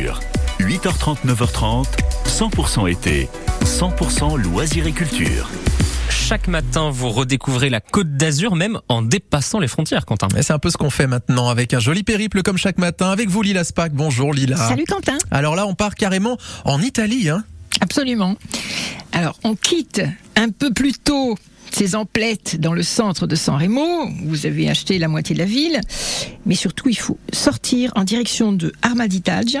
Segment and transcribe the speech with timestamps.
[0.00, 0.20] culture.
[0.60, 1.86] 8h30, 9h30,
[2.26, 3.28] 100% été,
[3.64, 5.50] 100% loisirs et culture.
[6.08, 10.28] Chaque matin, vous redécouvrez la Côte d'Azur, même en dépassant les frontières, Quentin.
[10.36, 13.10] Et c'est un peu ce qu'on fait maintenant avec un joli périple comme chaque matin
[13.10, 13.92] avec vous Lila Spack.
[13.92, 14.56] Bonjour Lila.
[14.56, 15.18] Salut Quentin.
[15.30, 17.28] Alors là, on part carrément en Italie.
[17.28, 17.44] Hein
[17.80, 18.36] Absolument.
[19.12, 20.02] Alors, on quitte
[20.36, 21.36] un peu plus tôt
[21.72, 24.08] ces emplettes dans le centre de San Remo.
[24.24, 25.80] Vous avez acheté la moitié de la ville.
[26.46, 29.58] Mais surtout, il faut sortir en direction de Armaditage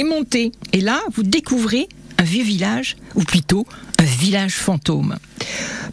[0.00, 0.52] et monter.
[0.72, 3.66] Et là, vous découvrez un vieux village, ou plutôt
[3.98, 5.16] un village fantôme.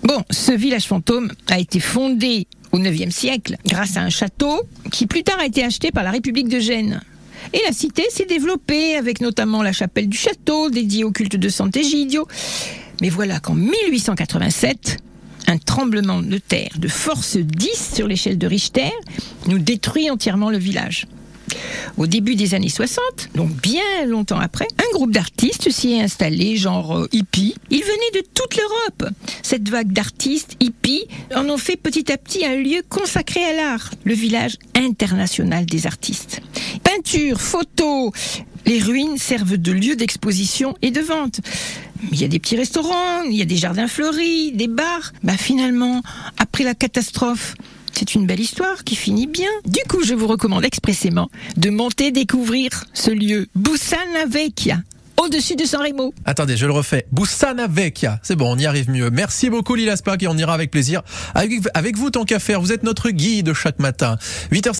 [0.03, 5.07] Bon, ce village fantôme a été fondé au IXe siècle grâce à un château qui
[5.07, 7.01] plus tard a été acheté par la République de Gênes.
[7.53, 11.49] Et la cité s'est développée avec notamment la chapelle du château dédiée au culte de
[11.49, 12.27] Sant'Egidio.
[13.01, 14.97] Mais voilà qu'en 1887,
[15.47, 18.91] un tremblement de terre de force 10 sur l'échelle de Richter
[19.47, 21.07] nous détruit entièrement le village.
[21.97, 23.01] Au début des années 60,
[23.35, 27.55] donc bien longtemps après, un groupe d'artistes s'y est installé, genre euh, hippie.
[27.69, 29.13] Ils venaient de toute l'Europe.
[29.41, 33.91] Cette vague d'artistes hippies en ont fait petit à petit un lieu consacré à l'art,
[34.03, 36.41] le village international des artistes.
[36.83, 38.11] Peinture, photos,
[38.65, 41.39] les ruines servent de lieu d'exposition et de vente.
[42.11, 45.13] Il y a des petits restaurants, il y a des jardins fleuris, des bars.
[45.23, 46.01] Bah finalement,
[46.37, 47.55] après la catastrophe,
[47.97, 49.49] c'est une belle histoire qui finit bien.
[49.65, 54.77] Du coup, je vous recommande expressément de monter découvrir ce lieu, Bussana Vecchia,
[55.17, 56.13] au-dessus de San Remo.
[56.23, 57.07] Attendez, je le refais.
[57.11, 58.19] Bussana Vecchia.
[58.21, 59.09] C'est bon, on y arrive mieux.
[59.09, 61.01] Merci beaucoup Lila Spack et on ira avec plaisir
[61.33, 62.61] avec, vous tant qu'à faire.
[62.61, 64.17] Vous êtes notre guide chaque matin.
[64.51, 64.73] 8h